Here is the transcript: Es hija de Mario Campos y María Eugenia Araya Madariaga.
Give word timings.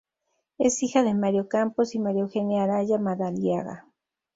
Es 0.57 0.81
hija 0.81 1.03
de 1.03 1.13
Mario 1.13 1.47
Campos 1.47 1.93
y 1.93 1.99
María 1.99 2.23
Eugenia 2.23 2.63
Araya 2.63 2.97
Madariaga. 2.97 3.85